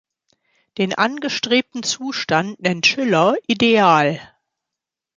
[0.79, 4.19] Den angestrebten Zustand nennt Schiller „Ideal“.